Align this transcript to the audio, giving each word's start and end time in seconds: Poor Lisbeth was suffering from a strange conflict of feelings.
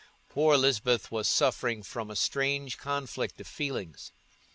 Poor 0.29 0.57
Lisbeth 0.57 1.11
was 1.11 1.27
suffering 1.27 1.83
from 1.83 2.09
a 2.09 2.15
strange 2.15 2.75
conflict 2.79 3.39
of 3.39 3.45
feelings. 3.45 4.11